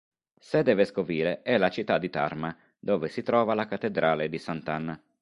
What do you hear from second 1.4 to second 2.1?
è la città di